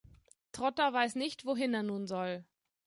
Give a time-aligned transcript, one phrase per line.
[0.51, 2.43] Trotta weiß nicht, wohin er nun soll.